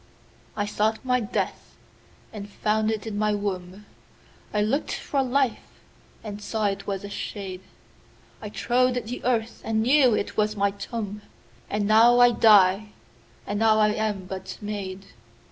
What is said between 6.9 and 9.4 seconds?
a shade,15I trode the